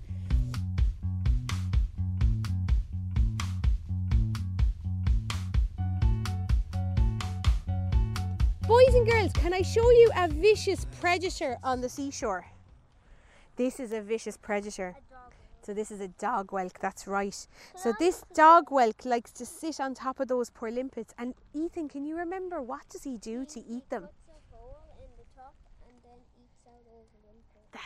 Boys 8.67 8.95
and 8.95 9.11
girls, 9.11 9.33
can 9.33 9.55
I 9.55 9.63
show 9.63 9.91
you 9.91 10.11
a 10.15 10.29
vicious 10.29 10.87
predator 11.01 11.57
on 11.65 11.81
the 11.81 11.89
seashore? 11.89 12.47
This 13.57 13.81
is 13.81 13.93
a 13.93 14.01
vicious 14.01 14.37
predator. 14.37 14.95
So 15.69 15.75
this 15.75 15.91
is 15.91 16.01
a 16.01 16.09
dog 16.09 16.47
whelk, 16.51 16.79
that's 16.81 17.07
right. 17.07 17.47
So 17.77 17.93
this 17.99 18.25
dog 18.35 18.71
whelk 18.71 19.05
likes 19.05 19.33
to 19.33 19.45
sit 19.45 19.81
on 19.81 19.93
top 19.93 20.19
of 20.19 20.29
those 20.29 20.49
poor 20.49 20.71
limpets. 20.71 21.13
And 21.19 21.35
Ethan, 21.53 21.91
can 21.91 22.07
you 22.07 22.17
remember 22.17 22.63
what 22.63 22.89
does 22.89 23.05
he 23.05 23.19
do 23.19 23.45
to 23.45 23.61
eat 23.61 23.91
them? 23.91 24.09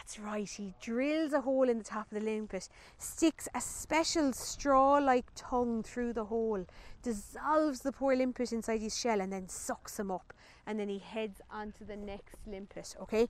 That's 0.03 0.19
right, 0.19 0.49
he 0.49 0.75
drills 0.83 1.33
a 1.33 1.43
hole 1.43 1.69
in 1.69 1.79
the 1.79 1.85
top 1.85 2.11
of 2.11 2.19
the 2.19 2.25
limpet, 2.25 2.69
sticks 2.99 3.49
a 3.55 3.61
special 3.61 4.33
straw 4.33 4.95
like 4.95 5.27
tongue 5.37 5.85
through 5.85 6.15
the 6.15 6.25
hole, 6.25 6.67
dissolves 7.05 7.83
the 7.83 7.93
poor 7.93 8.17
limpet 8.17 8.53
inside 8.53 8.81
his 8.81 8.99
shell, 8.99 9.21
and 9.21 9.33
then 9.33 9.49
sucks 9.49 10.01
him 10.01 10.11
up. 10.11 10.33
And 10.67 10.81
then 10.81 10.89
he 10.89 10.99
heads 10.99 11.41
onto 11.53 11.85
the 11.85 11.97
next 11.97 12.35
limpet. 12.49 12.97
Okay, 13.01 13.29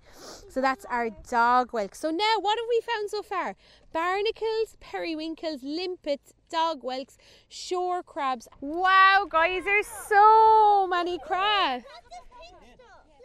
so 0.49 0.63
that's 0.63 0.87
our 0.87 1.11
dog 1.29 1.73
whelk. 1.73 1.95
So 1.95 2.11
now, 2.11 2.37
what 2.41 2.59
have 2.59 2.67
we 2.71 2.81
found 2.81 3.11
so 3.11 3.23
far? 3.23 3.55
Barnacles, 3.93 4.79
periwinkles, 4.81 5.63
limpets, 5.63 6.33
dog 6.51 6.83
whelks, 6.83 7.19
shore 7.51 8.03
crabs. 8.03 8.49
Wow, 8.63 9.27
guys, 9.29 9.65
there's 9.65 9.87
so 9.87 10.87
many 10.89 11.19
crabs. 11.19 11.85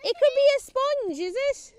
It 0.04 0.16
could 0.20 0.36
be 0.36 0.48
a 0.58 0.62
sponge, 0.62 1.20
is 1.20 1.36
it? 1.36 1.74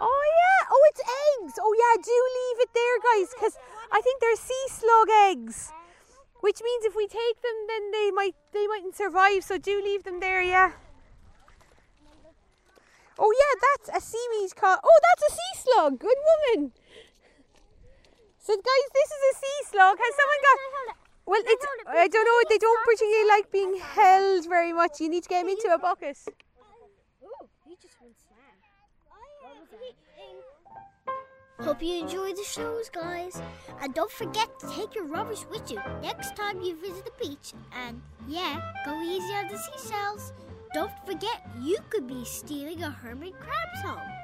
Oh 0.00 0.22
yeah, 0.26 0.68
oh 0.70 0.82
it's 0.90 1.00
eggs. 1.00 1.54
Oh 1.60 1.72
yeah, 1.72 2.02
do 2.02 2.18
leave 2.38 2.58
it 2.66 2.72
there, 2.74 2.98
guys, 3.00 3.30
because 3.34 3.56
I 3.92 4.00
think 4.00 4.20
they're 4.20 4.36
sea 4.36 4.66
slug 4.68 5.08
eggs. 5.30 5.72
Which 6.40 6.60
means 6.62 6.84
if 6.84 6.94
we 6.94 7.06
take 7.06 7.40
them, 7.40 7.66
then 7.68 7.90
they 7.90 8.10
might 8.10 8.34
they 8.52 8.66
mightn't 8.66 8.96
survive. 8.96 9.44
So 9.44 9.56
do 9.56 9.80
leave 9.82 10.04
them 10.04 10.20
there, 10.20 10.42
yeah. 10.42 10.72
Oh 13.18 13.32
yeah, 13.32 13.54
that's 13.62 13.88
a 13.96 14.00
seaweed 14.04 14.56
caught. 14.56 14.80
Oh, 14.82 15.00
that's 15.02 15.32
a 15.32 15.36
sea 15.36 15.54
slug. 15.62 15.98
Good 15.98 16.18
woman. 16.18 16.72
So 18.38 18.56
guys, 18.56 18.88
this 18.92 19.10
is 19.10 19.22
a 19.30 19.34
sea 19.38 19.60
slug. 19.70 19.96
Has 19.96 20.14
someone 20.16 20.42
got? 20.42 21.03
Well, 21.26 21.40
it's 21.44 21.66
I 21.88 22.08
don't 22.08 22.24
know. 22.24 22.48
They 22.48 22.58
don't 22.58 22.84
particularly 22.84 23.28
like 23.28 23.50
being 23.50 23.80
held 23.80 24.48
very 24.48 24.72
much. 24.72 25.00
You 25.00 25.08
need 25.08 25.22
to 25.22 25.28
get 25.28 25.42
them 25.42 25.48
into 25.48 25.72
a 25.72 25.78
bucket. 25.78 26.18
Hope 31.60 31.82
you 31.82 32.02
enjoyed 32.02 32.36
the 32.36 32.44
shows, 32.44 32.90
guys. 32.90 33.40
And 33.80 33.94
don't 33.94 34.10
forget 34.10 34.48
to 34.60 34.68
take 34.68 34.94
your 34.94 35.06
rubbish 35.06 35.46
with 35.50 35.70
you 35.70 35.80
next 36.02 36.36
time 36.36 36.60
you 36.60 36.78
visit 36.78 37.04
the 37.06 37.26
beach. 37.26 37.54
And 37.72 38.02
yeah, 38.28 38.60
go 38.84 39.00
easy 39.00 39.32
on 39.32 39.48
the 39.48 39.56
seashells. 39.56 40.32
Don't 40.74 40.92
forget, 41.06 41.40
you 41.62 41.78
could 41.88 42.06
be 42.06 42.24
stealing 42.24 42.82
a 42.82 42.90
hermit 42.90 43.32
crab's 43.40 43.80
home. 43.82 44.23